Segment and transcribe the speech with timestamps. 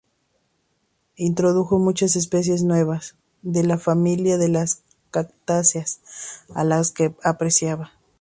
[1.17, 4.81] Introdujo muchas especies nuevas, de la familia de las
[5.11, 6.01] cactáceas,
[6.55, 7.91] a las que apreciaba.